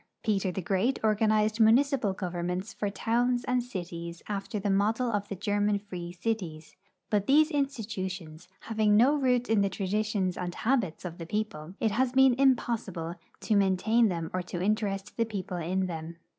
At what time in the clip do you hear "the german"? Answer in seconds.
5.27-5.77